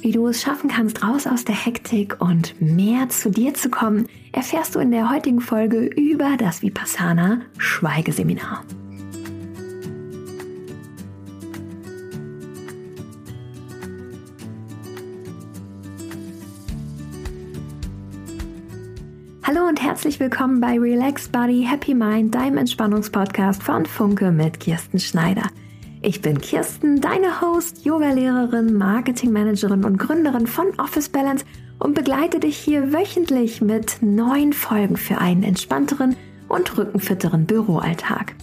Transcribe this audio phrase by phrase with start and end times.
[0.00, 4.06] Wie du es schaffen kannst, raus aus der Hektik und mehr zu dir zu kommen,
[4.30, 8.62] erfährst du in der heutigen Folge über das Vipassana Schweigeseminar.
[19.42, 25.00] Hallo und herzlich willkommen bei Relax Body Happy Mind, deinem Entspannungspodcast von Funke mit Kirsten
[25.00, 25.50] Schneider.
[26.00, 31.44] Ich bin Kirsten, deine Host, Yogalehrerin, Marketingmanagerin und Gründerin von Office Balance
[31.80, 36.14] und begleite dich hier wöchentlich mit neuen Folgen für einen entspannteren
[36.48, 38.36] und rückenfitteren Büroalltag.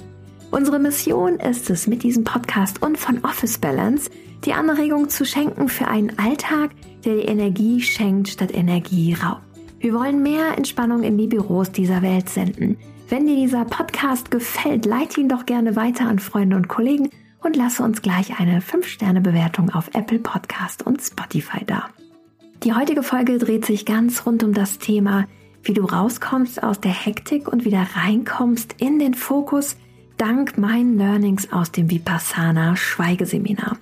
[0.52, 4.10] Unsere Mission ist es, mit diesem Podcast und von Office Balance
[4.44, 6.72] die Anregung zu schenken für einen Alltag,
[7.06, 9.44] der die Energie schenkt statt Energie raubt.
[9.80, 12.78] Wir wollen mehr Entspannung in die Büros dieser Welt senden.
[13.08, 17.10] Wenn dir dieser Podcast gefällt, leite ihn doch gerne weiter an Freunde und Kollegen
[17.46, 21.90] und lasse uns gleich eine 5-Sterne-Bewertung auf Apple Podcast und Spotify da.
[22.64, 25.28] Die heutige Folge dreht sich ganz rund um das Thema,
[25.64, 29.78] wie du rauskommst aus der Hektik und wieder reinkommst in den Fokus
[30.18, 33.78] dank meinen Learnings aus dem Vipassana Schweigeseminar.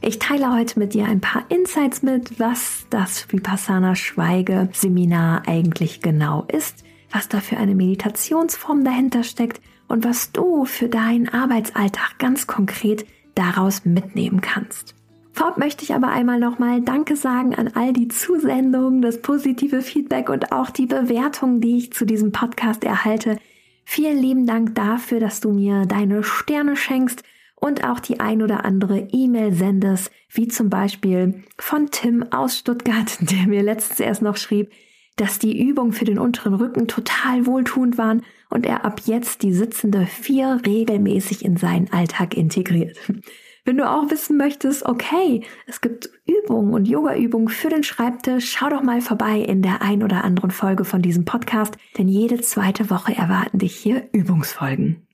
[0.00, 6.44] Ich teile heute mit dir ein paar Insights mit, was das Vipassana Schweigeseminar eigentlich genau
[6.48, 9.60] ist, was da für eine Meditationsform dahinter steckt
[9.94, 13.06] und was du für deinen Arbeitsalltag ganz konkret
[13.36, 14.96] daraus mitnehmen kannst.
[15.32, 20.30] Vorab möchte ich aber einmal nochmal Danke sagen an all die Zusendungen, das positive Feedback
[20.30, 23.38] und auch die Bewertungen, die ich zu diesem Podcast erhalte.
[23.84, 27.22] Vielen lieben Dank dafür, dass du mir deine Sterne schenkst
[27.54, 33.16] und auch die ein oder andere E-Mail sendest, wie zum Beispiel von Tim aus Stuttgart,
[33.20, 34.72] der mir letztens erst noch schrieb,
[35.16, 39.52] dass die Übungen für den unteren Rücken total wohltuend waren und er ab jetzt die
[39.52, 42.98] sitzende vier regelmäßig in seinen Alltag integriert.
[43.66, 48.68] Wenn du auch wissen möchtest, okay, es gibt Übungen und Yoga-Übungen für den Schreibtisch, schau
[48.68, 52.90] doch mal vorbei in der ein oder anderen Folge von diesem Podcast, denn jede zweite
[52.90, 55.06] Woche erwarten dich hier Übungsfolgen.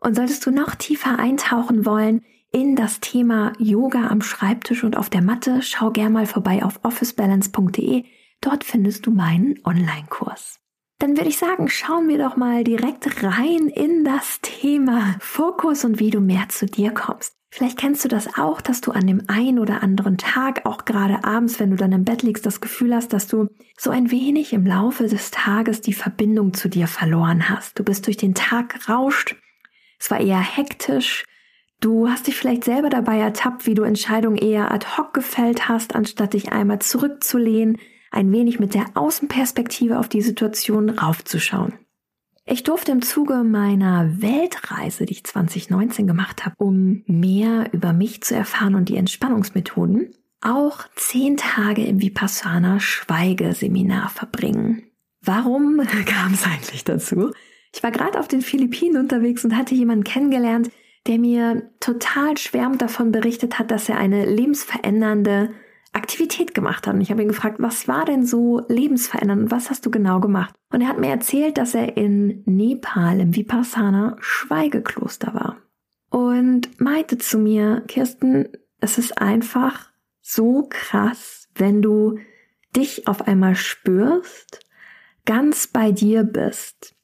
[0.00, 2.22] Und solltest du noch tiefer eintauchen wollen
[2.52, 6.80] in das Thema Yoga am Schreibtisch und auf der Matte, schau gern mal vorbei auf
[6.82, 8.04] officebalance.de.
[8.40, 10.60] Dort findest du meinen Online-Kurs.
[10.98, 15.98] Dann würde ich sagen, schauen wir doch mal direkt rein in das Thema Fokus und
[15.98, 17.34] wie du mehr zu dir kommst.
[17.52, 21.24] Vielleicht kennst du das auch, dass du an dem einen oder anderen Tag, auch gerade
[21.24, 24.52] abends, wenn du dann im Bett liegst, das Gefühl hast, dass du so ein wenig
[24.52, 27.78] im Laufe des Tages die Verbindung zu dir verloren hast.
[27.78, 29.36] Du bist durch den Tag gerauscht,
[29.98, 31.24] es war eher hektisch,
[31.80, 35.96] du hast dich vielleicht selber dabei ertappt, wie du Entscheidungen eher ad hoc gefällt hast,
[35.96, 37.78] anstatt dich einmal zurückzulehnen,
[38.10, 41.74] ein wenig mit der Außenperspektive auf die Situation raufzuschauen.
[42.46, 48.22] Ich durfte im Zuge meiner Weltreise, die ich 2019 gemacht habe, um mehr über mich
[48.22, 54.82] zu erfahren und die Entspannungsmethoden, auch zehn Tage im Vipassana Schweigeseminar verbringen.
[55.22, 57.32] Warum kam es eigentlich dazu?
[57.72, 60.70] Ich war gerade auf den Philippinen unterwegs und hatte jemanden kennengelernt,
[61.06, 65.50] der mir total schwärmt davon berichtet hat, dass er eine lebensverändernde
[65.92, 66.94] Aktivität gemacht hat.
[66.94, 70.20] Und ich habe ihn gefragt, was war denn so lebensverändernd und was hast du genau
[70.20, 70.54] gemacht?
[70.72, 75.56] Und er hat mir erzählt, dass er in Nepal im Vipassana Schweigekloster war.
[76.10, 78.48] Und meinte zu mir, Kirsten,
[78.80, 79.90] es ist einfach
[80.20, 82.18] so krass, wenn du
[82.76, 84.60] dich auf einmal spürst,
[85.24, 86.94] ganz bei dir bist,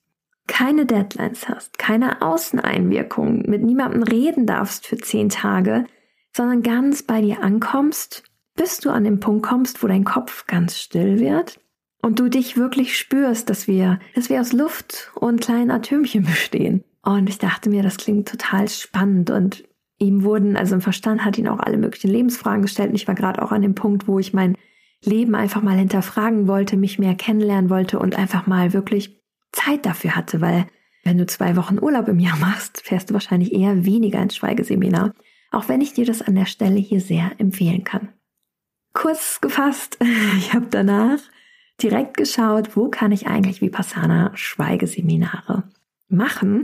[0.47, 5.87] keine Deadlines hast, keine Außeneinwirkungen, mit niemandem reden darfst für zehn Tage,
[6.33, 8.23] sondern ganz bei dir ankommst
[8.57, 11.61] bis du an den Punkt kommst, wo dein Kopf ganz still wird
[12.03, 16.83] und du dich wirklich spürst, dass wir, dass wir aus Luft und kleinen Atömchen bestehen.
[17.03, 19.65] Und ich dachte mir, das klingt total spannend und
[19.99, 23.15] ihm wurden, also im Verstand hat ihn auch alle möglichen Lebensfragen gestellt und ich war
[23.15, 24.57] gerade auch an dem Punkt, wo ich mein
[25.05, 29.23] Leben einfach mal hinterfragen wollte, mich mehr kennenlernen wollte und einfach mal wirklich
[29.53, 30.67] Zeit dafür hatte, weil
[31.05, 35.15] wenn du zwei Wochen Urlaub im Jahr machst, fährst du wahrscheinlich eher weniger ins Schweigeseminar,
[35.53, 38.09] auch wenn ich dir das an der Stelle hier sehr empfehlen kann
[38.97, 39.99] kurz gefasst,
[40.39, 41.19] ich habe danach
[41.83, 45.65] direkt geschaut, wo kann ich eigentlich Vipassana Schweigeseminare
[46.09, 46.63] machen.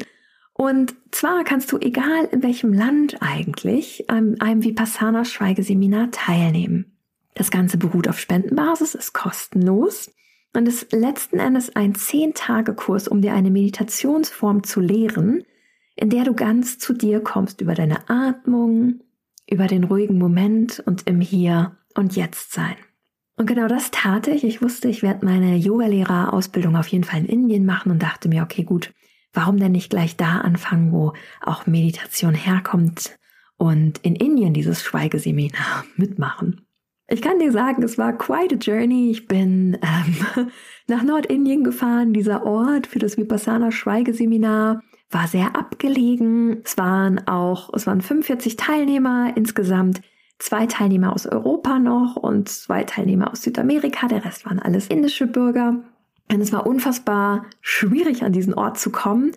[0.55, 6.97] Und zwar kannst du, egal in welchem Land eigentlich, an einem Vipassana Schweigeseminar teilnehmen.
[7.35, 10.11] Das Ganze beruht auf Spendenbasis, ist kostenlos
[10.55, 15.45] und ist letzten Endes ein 10-Tage-Kurs, um dir eine Meditationsform zu lehren,
[15.97, 19.01] in der du ganz zu dir kommst über deine Atmung,
[19.51, 22.77] über den ruhigen Moment und im Hier und Jetzt sein.
[23.37, 24.45] Und genau das tat ich.
[24.45, 28.43] Ich wusste, ich werde meine Yogalehrerausbildung auf jeden Fall in Indien machen und dachte mir,
[28.43, 28.93] okay, gut,
[29.33, 33.19] warum denn nicht gleich da anfangen, wo auch Meditation herkommt
[33.57, 36.67] und in Indien dieses Schweigeseminar mitmachen?
[37.09, 39.11] Ich kann dir sagen, es war quite a journey.
[39.11, 40.49] Ich bin ähm,
[40.87, 42.13] nach Nordindien gefahren.
[42.15, 46.63] Dieser Ort für das Vipassana Schweigeseminar war sehr abgelegen.
[46.65, 50.01] Es waren auch, es waren 45 Teilnehmer insgesamt.
[50.43, 54.09] Zwei Teilnehmer aus Europa noch und zwei Teilnehmer aus Südamerika.
[54.09, 55.85] Der Rest waren alles indische Bürger.
[56.33, 59.31] Und es war unfassbar schwierig, an diesen Ort zu kommen.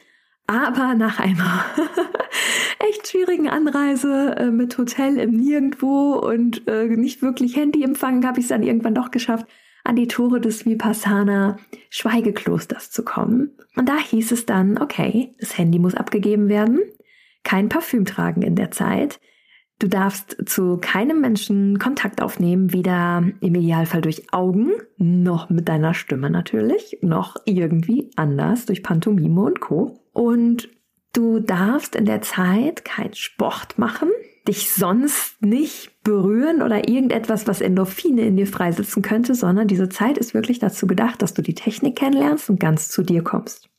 [0.47, 1.63] Aber nach einer
[2.89, 8.45] echt schwierigen Anreise äh, mit Hotel im Nirgendwo und äh, nicht wirklich Handyempfang habe ich
[8.45, 9.45] es dann irgendwann doch geschafft,
[9.83, 11.57] an die Tore des Vipassana
[11.91, 13.51] Schweigeklosters zu kommen.
[13.75, 16.79] Und da hieß es dann, okay, das Handy muss abgegeben werden,
[17.43, 19.19] kein Parfüm tragen in der Zeit,
[19.77, 25.93] Du darfst zu keinem Menschen Kontakt aufnehmen, weder im Idealfall durch Augen, noch mit deiner
[25.93, 29.99] Stimme natürlich, noch irgendwie anders durch Pantomime und Co.
[30.13, 30.69] Und
[31.11, 34.09] du darfst in der Zeit keinen Sport machen,
[34.47, 40.17] dich sonst nicht berühren oder irgendetwas, was Endorphine in dir freisetzen könnte, sondern diese Zeit
[40.17, 43.69] ist wirklich dazu gedacht, dass du die Technik kennenlernst und ganz zu dir kommst.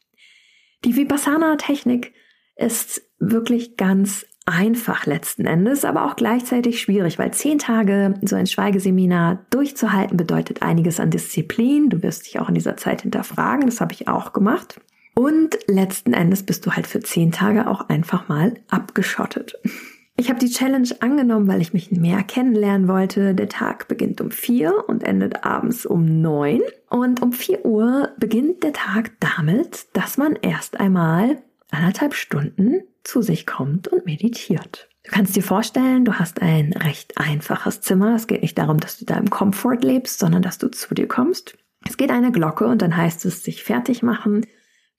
[0.84, 2.12] Die Vipassana-Technik
[2.56, 8.46] ist wirklich ganz einfach letzten Endes, aber auch gleichzeitig schwierig, weil zehn Tage so ein
[8.46, 11.90] Schweigeseminar durchzuhalten bedeutet einiges an Disziplin.
[11.90, 14.80] Du wirst dich auch in dieser Zeit hinterfragen, das habe ich auch gemacht.
[15.14, 19.58] Und letzten Endes bist du halt für zehn Tage auch einfach mal abgeschottet.
[20.18, 23.34] Ich habe die Challenge angenommen, weil ich mich mehr kennenlernen wollte.
[23.34, 26.62] Der Tag beginnt um vier und endet abends um neun.
[26.88, 31.38] Und um vier Uhr beginnt der Tag damit, dass man erst einmal
[31.70, 34.88] anderthalb Stunden zu sich kommt und meditiert.
[35.04, 38.16] Du kannst dir vorstellen, du hast ein recht einfaches Zimmer.
[38.16, 41.06] Es geht nicht darum, dass du da im Komfort lebst, sondern dass du zu dir
[41.06, 41.56] kommst.
[41.86, 44.44] Es geht eine Glocke und dann heißt es sich fertig machen,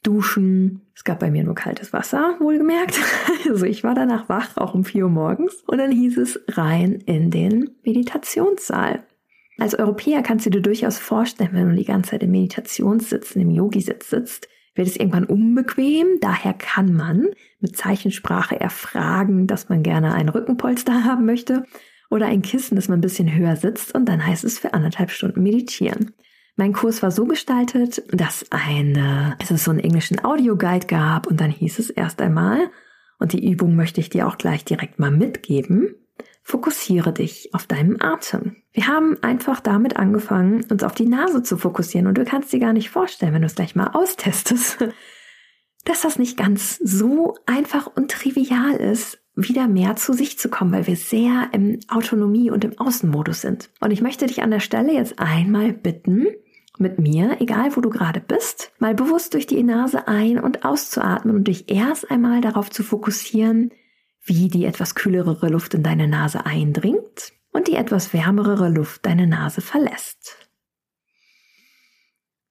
[0.04, 0.88] duschen.
[0.96, 3.00] Es gab bei mir nur kaltes Wasser, wohlgemerkt.
[3.50, 5.64] Also ich war danach wach, auch um vier Uhr morgens.
[5.68, 9.04] Und dann hieß es rein in den Meditationssaal.
[9.58, 13.52] Als Europäer kannst du dir durchaus vorstellen, wenn du die ganze Zeit im Meditationssitzen, im
[13.52, 14.48] Yogi-Sitz sitzt,
[14.78, 16.08] wird es irgendwann unbequem.
[16.22, 17.28] Daher kann man
[17.60, 21.66] mit Zeichensprache erfragen, dass man gerne ein Rückenpolster haben möchte
[22.10, 25.12] oder ein Kissen, das man ein bisschen höher sitzt und dann heißt es für anderthalb
[25.12, 26.14] Stunden meditieren.
[26.56, 31.40] Mein Kurs war so gestaltet, dass eine, es ist so einen englischen Audioguide gab und
[31.40, 32.72] dann hieß es erst einmal,
[33.20, 35.96] und die Übung möchte ich dir auch gleich direkt mal mitgeben,
[36.50, 38.56] Fokussiere dich auf deinen Atem.
[38.72, 42.08] Wir haben einfach damit angefangen, uns auf die Nase zu fokussieren.
[42.08, 44.78] Und du kannst dir gar nicht vorstellen, wenn du es gleich mal austestest,
[45.84, 50.72] dass das nicht ganz so einfach und trivial ist, wieder mehr zu sich zu kommen,
[50.72, 53.70] weil wir sehr im Autonomie und im Außenmodus sind.
[53.82, 56.28] Und ich möchte dich an der Stelle jetzt einmal bitten,
[56.78, 61.36] mit mir, egal wo du gerade bist, mal bewusst durch die Nase ein- und auszuatmen
[61.36, 63.74] und dich erst einmal darauf zu fokussieren,
[64.28, 69.26] wie die etwas kühlere Luft in deine Nase eindringt und die etwas wärmere Luft deine
[69.26, 70.50] Nase verlässt.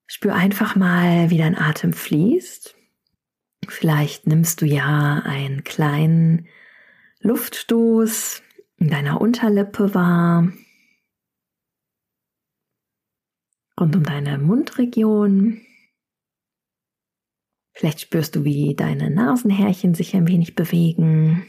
[0.07, 2.75] Spür einfach mal, wie dein Atem fließt.
[3.69, 6.47] Vielleicht nimmst du ja einen kleinen
[7.21, 8.43] Luftstoß
[8.79, 10.53] in deiner Unterlippe wahr,
[13.79, 15.61] rund um deine Mundregion.
[17.73, 21.47] Vielleicht spürst du, wie deine Nasenhärchen sich ein wenig bewegen.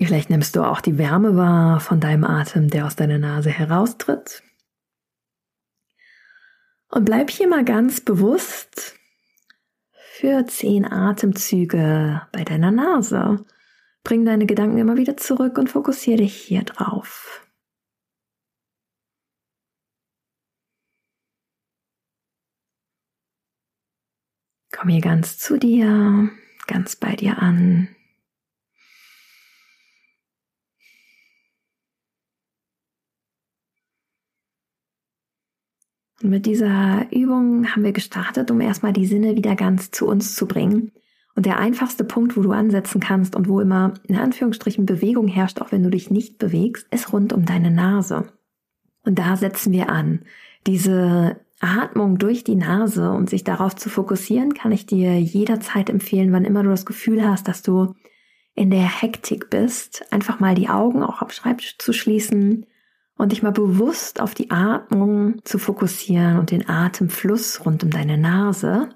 [0.00, 4.42] Vielleicht nimmst du auch die Wärme wahr von deinem Atem, der aus deiner Nase heraustritt.
[6.90, 8.94] Und bleib hier mal ganz bewusst
[9.90, 13.44] für zehn Atemzüge bei deiner Nase.
[14.04, 17.46] Bring deine Gedanken immer wieder zurück und fokussiere dich hier drauf.
[24.72, 26.30] Komm hier ganz zu dir,
[26.68, 27.88] ganz bei dir an.
[36.22, 40.34] Und mit dieser Übung haben wir gestartet, um erstmal die Sinne wieder ganz zu uns
[40.34, 40.92] zu bringen.
[41.34, 45.60] Und der einfachste Punkt, wo du ansetzen kannst und wo immer in Anführungsstrichen Bewegung herrscht,
[45.60, 48.32] auch wenn du dich nicht bewegst, ist rund um deine Nase.
[49.04, 50.22] Und da setzen wir an.
[50.66, 56.32] Diese Atmung durch die Nase und sich darauf zu fokussieren, kann ich dir jederzeit empfehlen,
[56.32, 57.94] wann immer du das Gefühl hast, dass du
[58.54, 62.66] in der Hektik bist, einfach mal die Augen auch am Schreibtisch zu schließen
[63.18, 68.16] und dich mal bewusst auf die Atmung zu fokussieren und den Atemfluss rund um deine
[68.16, 68.88] Nase.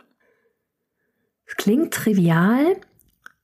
[1.45, 2.77] Es klingt trivial.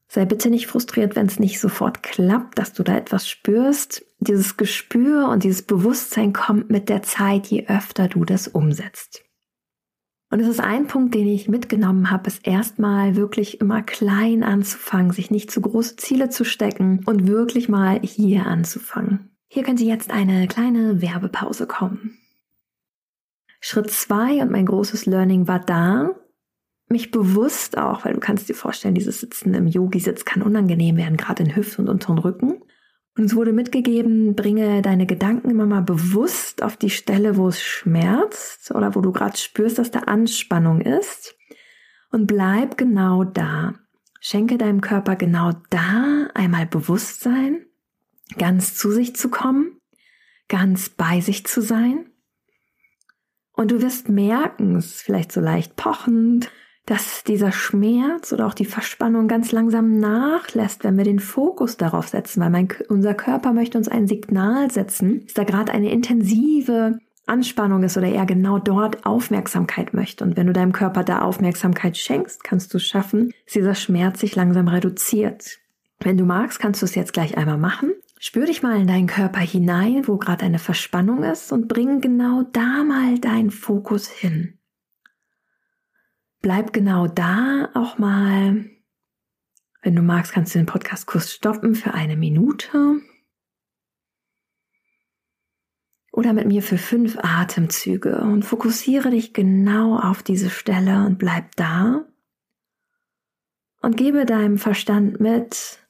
[0.06, 4.06] Sei bitte nicht frustriert, wenn es nicht sofort klappt, dass du da etwas spürst.
[4.20, 9.25] Dieses Gespür und dieses Bewusstsein kommt mit der Zeit, je öfter du das umsetzt.
[10.30, 15.11] Und es ist ein Punkt, den ich mitgenommen habe, ist erstmal wirklich immer klein anzufangen,
[15.11, 19.38] sich nicht zu große Ziele zu stecken und wirklich mal hier anzufangen.
[19.48, 22.18] Hier könnte jetzt eine kleine Werbepause kommen.
[23.60, 26.14] Schritt zwei und mein großes Learning war da,
[26.88, 31.16] mich bewusst auch, weil du kannst dir vorstellen, dieses Sitzen im Yogi-Sitz kann unangenehm werden,
[31.16, 32.62] gerade in Hüften und unteren Rücken.
[33.16, 37.60] Und es wurde mitgegeben, bringe deine Gedanken immer mal bewusst auf die Stelle, wo es
[37.60, 41.36] schmerzt oder wo du gerade spürst, dass da Anspannung ist.
[42.10, 43.74] Und bleib genau da.
[44.20, 47.67] Schenke deinem Körper genau da einmal Bewusstsein,
[48.37, 49.78] ganz zu sich zu kommen,
[50.49, 52.06] ganz bei sich zu sein.
[53.52, 56.50] Und du wirst merken, es ist vielleicht so leicht pochend,
[56.87, 62.08] dass dieser Schmerz oder auch die Verspannung ganz langsam nachlässt, wenn wir den Fokus darauf
[62.08, 66.99] setzen, weil mein, unser Körper möchte uns ein Signal setzen, dass da gerade eine intensive
[67.26, 70.25] Anspannung ist oder er genau dort Aufmerksamkeit möchte.
[70.25, 74.20] Und wenn du deinem Körper da Aufmerksamkeit schenkst, kannst du es schaffen, dass dieser Schmerz
[74.20, 75.58] sich langsam reduziert.
[76.00, 77.92] Wenn du magst, kannst du es jetzt gleich einmal machen.
[78.20, 82.42] Spür dich mal in deinen Körper hinein, wo gerade eine Verspannung ist und bring genau
[82.52, 84.58] da mal deinen Fokus hin.
[86.40, 88.64] Bleib genau da auch mal.
[89.82, 93.00] Wenn du magst, kannst du den Podcast kurz stoppen für eine Minute.
[96.10, 101.54] Oder mit mir für fünf Atemzüge und fokussiere dich genau auf diese Stelle und bleib
[101.54, 102.04] da.
[103.80, 105.88] Und gebe deinem Verstand mit,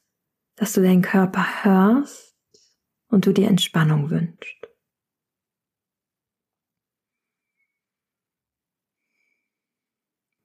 [0.59, 2.35] dass du deinen Körper hörst
[3.09, 4.69] und du dir Entspannung wünschst.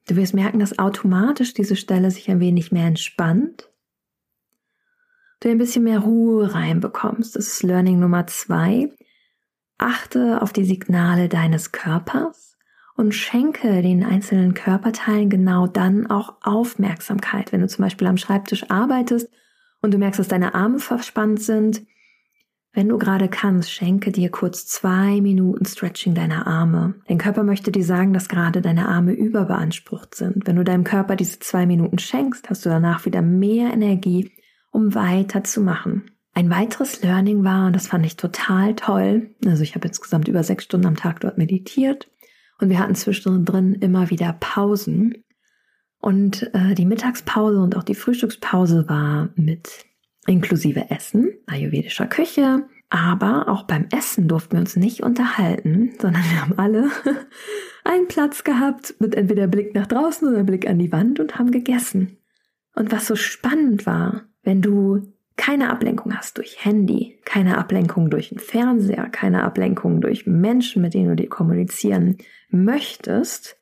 [0.06, 3.70] Du wirst merken, dass automatisch diese Stelle sich ein wenig mehr entspannt.
[5.40, 7.34] Du ein bisschen mehr Ruhe reinbekommst.
[7.34, 8.90] Das ist Learning Nummer zwei.
[9.78, 12.56] Achte auf die Signale deines Körpers
[12.96, 17.50] und schenke den einzelnen Körperteilen genau dann auch Aufmerksamkeit.
[17.50, 19.28] Wenn du zum Beispiel am Schreibtisch arbeitest
[19.84, 21.82] und du merkst, dass deine Arme verspannt sind,
[22.72, 26.94] wenn du gerade kannst, schenke dir kurz zwei Minuten Stretching deiner Arme.
[27.06, 30.46] Dein Körper möchte dir sagen, dass gerade deine Arme überbeansprucht sind.
[30.46, 34.32] Wenn du deinem Körper diese zwei Minuten schenkst, hast du danach wieder mehr Energie,
[34.72, 36.10] um weiterzumachen.
[36.32, 40.42] Ein weiteres Learning war, und das fand ich total toll, also ich habe insgesamt über
[40.42, 42.10] sechs Stunden am Tag dort meditiert
[42.58, 45.22] und wir hatten zwischendrin immer wieder Pausen.
[46.04, 49.86] Und äh, die Mittagspause und auch die Frühstückspause war mit
[50.26, 52.68] inklusive Essen, ayurvedischer Küche.
[52.90, 56.90] Aber auch beim Essen durften wir uns nicht unterhalten, sondern wir haben alle
[57.84, 61.50] einen Platz gehabt mit entweder Blick nach draußen oder Blick an die Wand und haben
[61.50, 62.18] gegessen.
[62.74, 68.28] Und was so spannend war, wenn du keine Ablenkung hast durch Handy, keine Ablenkung durch
[68.28, 72.18] den Fernseher, keine Ablenkung durch Menschen, mit denen du dir kommunizieren
[72.50, 73.58] möchtest,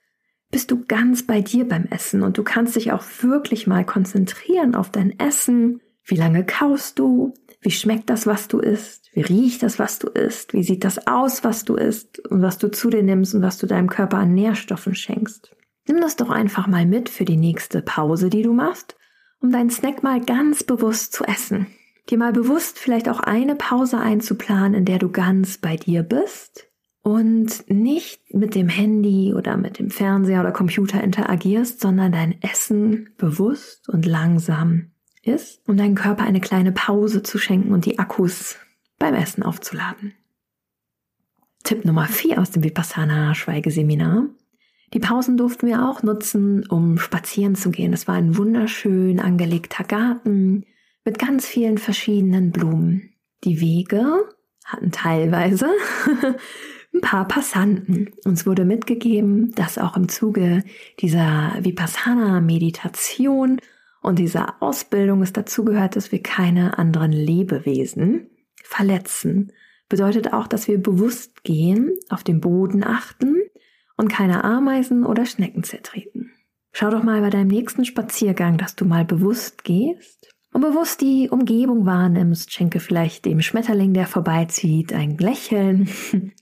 [0.53, 4.77] bist du ganz bei dir beim Essen und du kannst dich auch wirklich mal konzentrieren
[4.77, 7.33] auf dein Essen, wie lange kaust du?
[7.63, 9.09] Wie schmeckt das, was du isst?
[9.15, 10.53] Wie riecht das, was du isst?
[10.53, 13.57] Wie sieht das aus, was du isst und was du zu dir nimmst und was
[13.57, 15.57] du deinem Körper an Nährstoffen schenkst?
[15.89, 18.97] Nimm das doch einfach mal mit für die nächste Pause, die du machst,
[19.41, 21.67] um deinen Snack mal ganz bewusst zu essen.
[22.11, 26.72] Dir mal bewusst vielleicht auch eine Pause einzuplanen, in der du ganz bei dir bist
[27.03, 33.11] und nicht mit dem Handy oder mit dem Fernseher oder Computer interagierst, sondern dein Essen
[33.19, 34.93] bewusst und langsam
[35.23, 38.57] ist, um deinem Körper eine kleine Pause zu schenken und die Akkus
[38.99, 40.15] beim Essen aufzuladen.
[41.65, 44.27] Tipp Nummer 4 aus dem Vipassana Schweigeseminar.
[44.95, 47.93] Die Pausen durften wir auch nutzen, um spazieren zu gehen.
[47.93, 50.67] Es war ein wunderschön angelegter Garten
[51.05, 53.15] mit ganz vielen verschiedenen Blumen.
[53.45, 54.29] Die Wege
[54.65, 55.67] hatten teilweise
[56.95, 58.11] ein paar Passanten.
[58.25, 60.63] Uns wurde mitgegeben, dass auch im Zuge
[61.01, 63.59] dieser Vipassana-Meditation
[64.03, 68.27] und dieser Ausbildung es dazugehört, dass wir keine anderen Lebewesen
[68.63, 69.53] verletzen.
[69.89, 73.37] Bedeutet auch, dass wir bewusst gehen, auf den Boden achten
[73.97, 76.33] und keine Ameisen oder Schnecken zertreten.
[76.73, 81.29] Schau doch mal bei deinem nächsten Spaziergang, dass du mal bewusst gehst und bewusst die
[81.31, 82.53] Umgebung wahrnimmst.
[82.53, 85.89] Schenke vielleicht dem Schmetterling, der vorbeizieht, ein Lächeln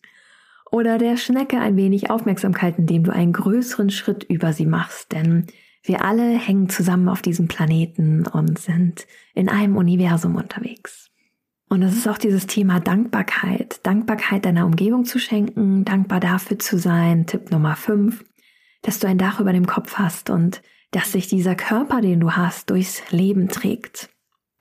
[0.71, 5.13] oder der Schnecke ein wenig Aufmerksamkeit, indem du einen größeren Schritt über sie machst.
[5.13, 5.47] Denn
[5.83, 11.11] wir alle hängen zusammen auf diesem Planeten und sind in einem Universum unterwegs.
[11.69, 13.81] Und es ist auch dieses Thema Dankbarkeit.
[13.87, 17.27] Dankbarkeit deiner Umgebung zu schenken, dankbar dafür zu sein.
[17.27, 18.25] Tipp Nummer 5,
[18.83, 22.33] dass du ein Dach über dem Kopf hast und dass sich dieser Körper, den du
[22.33, 24.11] hast, durchs Leben trägt.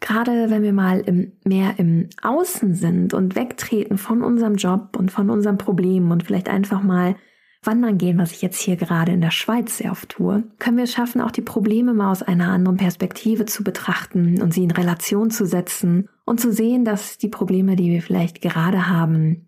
[0.02, 5.12] Gerade wenn wir mal im, mehr im Außen sind und wegtreten von unserem Job und
[5.12, 7.16] von unserem Problem und vielleicht einfach mal
[7.62, 10.86] Wandern gehen, was ich jetzt hier gerade in der Schweiz sehr oft tue, können wir
[10.86, 14.72] es schaffen, auch die Probleme mal aus einer anderen Perspektive zu betrachten und sie in
[14.72, 19.48] Relation zu setzen und zu sehen, dass die Probleme, die wir vielleicht gerade haben,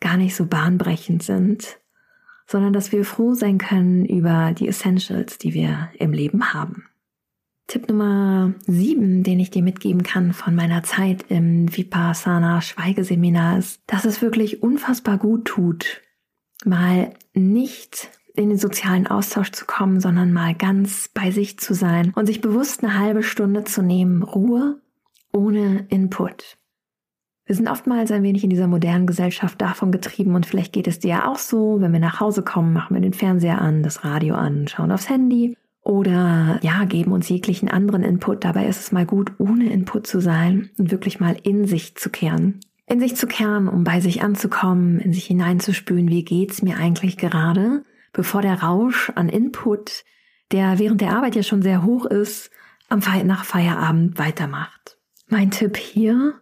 [0.00, 1.78] gar nicht so bahnbrechend sind,
[2.46, 6.86] sondern dass wir froh sein können über die Essentials, die wir im Leben haben.
[7.66, 13.80] Tipp Nummer sieben, den ich dir mitgeben kann von meiner Zeit im Vipassana Schweigeseminar ist,
[13.86, 16.02] dass es wirklich unfassbar gut tut,
[16.64, 22.12] mal nicht in den sozialen Austausch zu kommen, sondern mal ganz bei sich zu sein
[22.14, 24.80] und sich bewusst eine halbe Stunde zu nehmen, Ruhe
[25.32, 26.58] ohne Input.
[27.46, 30.98] Wir sind oftmals ein wenig in dieser modernen Gesellschaft davon getrieben und vielleicht geht es
[30.98, 34.04] dir ja auch so, wenn wir nach Hause kommen, machen wir den Fernseher an, das
[34.04, 38.42] Radio an, schauen aufs Handy oder ja, geben uns jeglichen anderen Input.
[38.44, 42.10] Dabei ist es mal gut, ohne Input zu sein und wirklich mal in sich zu
[42.10, 42.60] kehren.
[42.86, 47.16] In sich zu kehren, um bei sich anzukommen, in sich hineinzuspüren, wie geht's mir eigentlich
[47.16, 50.04] gerade, bevor der Rausch an Input,
[50.52, 52.50] der während der Arbeit ja schon sehr hoch ist,
[52.88, 54.98] am Fe nach Feierabend weitermacht.
[55.28, 56.34] Mein Tipp hier,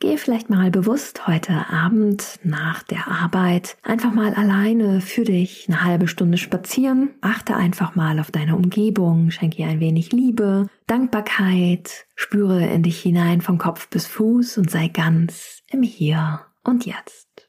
[0.00, 5.82] Geh vielleicht mal bewusst heute Abend nach der Arbeit einfach mal alleine für dich eine
[5.82, 7.14] halbe Stunde spazieren.
[7.20, 13.00] Achte einfach mal auf deine Umgebung, schenke ihr ein wenig Liebe, Dankbarkeit, spüre in dich
[13.00, 17.47] hinein von Kopf bis Fuß und sei ganz im Hier und Jetzt.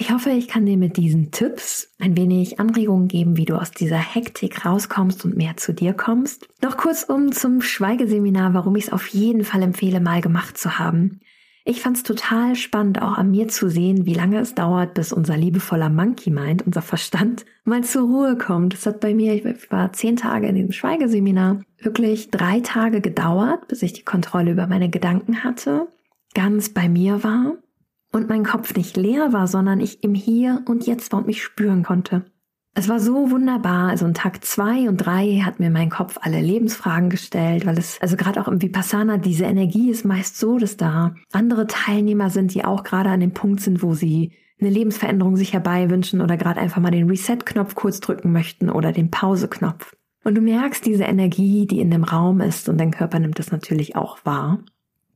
[0.00, 3.72] Ich hoffe, ich kann dir mit diesen Tipps ein wenig Anregungen geben, wie du aus
[3.72, 6.48] dieser Hektik rauskommst und mehr zu dir kommst.
[6.62, 10.78] Noch kurz um zum Schweigeseminar, warum ich es auf jeden Fall empfehle, mal gemacht zu
[10.78, 11.18] haben.
[11.64, 15.12] Ich fand es total spannend, auch an mir zu sehen, wie lange es dauert, bis
[15.12, 18.74] unser liebevoller Monkey Mind, unser Verstand, mal zur Ruhe kommt.
[18.74, 23.66] Es hat bei mir, ich war zehn Tage in diesem Schweigeseminar, wirklich drei Tage gedauert,
[23.66, 25.88] bis ich die Kontrolle über meine Gedanken hatte,
[26.34, 27.56] ganz bei mir war
[28.12, 31.42] und mein Kopf nicht leer war, sondern ich im Hier und Jetzt war und mich
[31.42, 32.24] spüren konnte.
[32.74, 33.88] Es war so wunderbar.
[33.88, 38.00] Also in Tag zwei und drei hat mir mein Kopf alle Lebensfragen gestellt, weil es,
[38.00, 42.54] also gerade auch im Vipassana, diese Energie ist meist so, dass da andere Teilnehmer sind,
[42.54, 46.60] die auch gerade an dem Punkt sind, wo sie eine Lebensveränderung sich herbeiwünschen oder gerade
[46.60, 49.94] einfach mal den Reset-Knopf kurz drücken möchten oder den Pause-Knopf.
[50.24, 53.50] Und du merkst diese Energie, die in dem Raum ist und dein Körper nimmt das
[53.50, 54.60] natürlich auch wahr.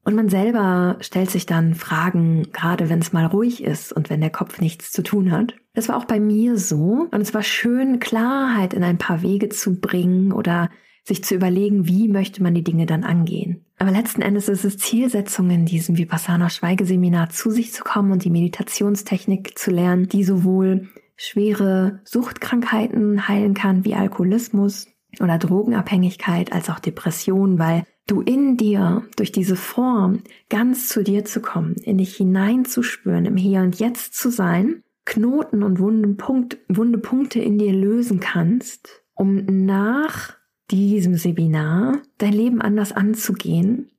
[0.05, 4.21] Und man selber stellt sich dann Fragen, gerade wenn es mal ruhig ist und wenn
[4.21, 5.55] der Kopf nichts zu tun hat.
[5.75, 7.07] Das war auch bei mir so.
[7.11, 10.71] Und es war schön, Klarheit in ein paar Wege zu bringen oder
[11.05, 13.65] sich zu überlegen, wie möchte man die Dinge dann angehen.
[13.79, 18.25] Aber letzten Endes ist es Zielsetzung in diesem Vipassana Schweigeseminar zu sich zu kommen und
[18.25, 24.88] die Meditationstechnik zu lernen, die sowohl schwere Suchtkrankheiten heilen kann, wie Alkoholismus
[25.20, 31.25] oder Drogenabhängigkeit, als auch Depression, weil du in dir durch diese Form ganz zu dir
[31.25, 36.59] zu kommen, in dich hineinzuspüren, im Hier und Jetzt zu sein, Knoten und wunde, Punkt,
[36.68, 40.37] wunde Punkte in dir lösen kannst, um nach
[40.70, 43.90] diesem Seminar dein Leben anders anzugehen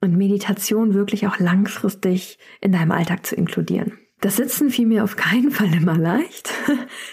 [0.00, 3.98] und Meditation wirklich auch langfristig in deinem Alltag zu inkludieren.
[4.20, 6.50] Das Sitzen fiel mir auf keinen Fall immer leicht.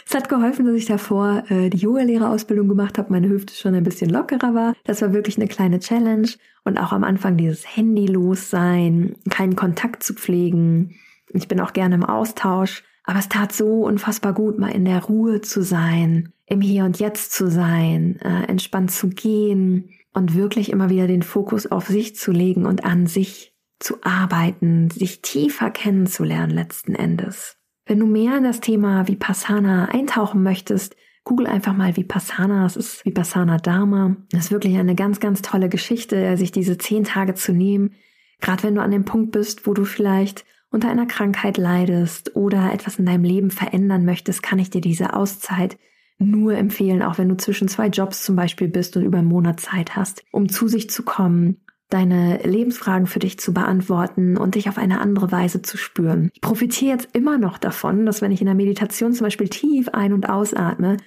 [0.06, 3.84] es hat geholfen, dass ich davor äh, die Yoga-Lehrerausbildung gemacht habe, meine Hüfte schon ein
[3.84, 4.74] bisschen lockerer war.
[4.84, 6.28] Das war wirklich eine kleine Challenge
[6.63, 10.96] und auch am Anfang dieses Handy los sein, keinen Kontakt zu pflegen.
[11.30, 15.04] Ich bin auch gerne im Austausch, aber es tat so unfassbar gut, mal in der
[15.04, 20.72] Ruhe zu sein, im Hier und Jetzt zu sein, äh, entspannt zu gehen und wirklich
[20.72, 25.70] immer wieder den Fokus auf sich zu legen und an sich zu arbeiten, sich tiefer
[25.70, 27.58] kennenzulernen letzten Endes.
[27.86, 32.66] Wenn du mehr in das Thema Vipassana eintauchen möchtest, google einfach mal Vipassana.
[32.66, 34.16] Es ist Vipassana Dharma.
[34.32, 37.94] Das ist wirklich eine ganz, ganz tolle Geschichte, sich diese zehn Tage zu nehmen.
[38.40, 42.74] Gerade wenn du an dem Punkt bist, wo du vielleicht unter einer Krankheit leidest oder
[42.74, 45.78] etwas in deinem Leben verändern möchtest, kann ich dir diese Auszeit
[46.20, 49.60] nur empfehlen, auch wenn du zwischen zwei Jobs zum Beispiel bist und über einen Monat
[49.60, 54.67] Zeit hast, um zu sich zu kommen, deine Lebensfragen für dich zu beantworten und dich
[54.67, 56.30] auf eine andere Weise zu spüren.
[56.34, 59.89] Ich profitiere jetzt immer noch davon, dass wenn ich in der Meditation zum Beispiel tief
[59.89, 60.97] ein- und ausatme,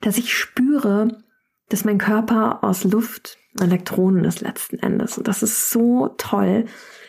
[0.00, 1.22] dass ich spüre,
[1.68, 5.18] dass mein Körper aus Luft Elektronen ist letzten Endes.
[5.18, 6.66] Und das ist so toll,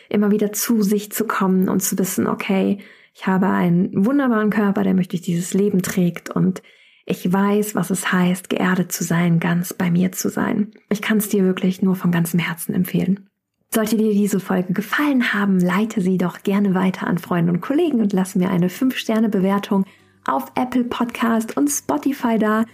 [0.08, 2.78] immer wieder zu sich zu kommen und zu wissen, okay,
[3.14, 6.62] ich habe einen wunderbaren Körper, der mich durch dieses Leben trägt und
[7.06, 10.72] ich weiß, was es heißt, geerdet zu sein, ganz bei mir zu sein.
[10.88, 13.28] Ich kann es dir wirklich nur von ganzem Herzen empfehlen.
[13.74, 18.00] Sollte dir diese Folge gefallen haben, leite sie doch gerne weiter an Freunde und Kollegen
[18.00, 19.84] und lass mir eine 5-Sterne-Bewertung
[20.26, 22.64] auf Apple Podcast und Spotify da.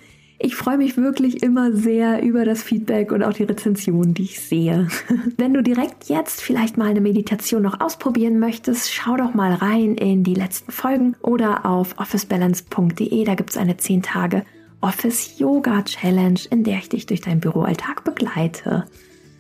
[0.43, 4.41] Ich freue mich wirklich immer sehr über das Feedback und auch die Rezensionen, die ich
[4.41, 4.89] sehe.
[5.37, 9.97] Wenn du direkt jetzt vielleicht mal eine Meditation noch ausprobieren möchtest, schau doch mal rein
[9.97, 13.23] in die letzten Folgen oder auf officebalance.de.
[13.25, 14.47] Da gibt es eine 10 Tage
[14.81, 18.87] Office Yoga Challenge, in der ich dich durch deinen Büroalltag begleite.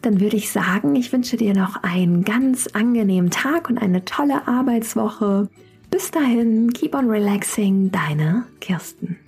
[0.03, 4.47] dann würde ich sagen, ich wünsche dir noch einen ganz angenehmen Tag und eine tolle
[4.47, 5.49] Arbeitswoche.
[5.91, 9.19] Bis dahin, keep on relaxing, deine Kirsten.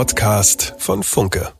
[0.00, 1.59] Podcast von Funke.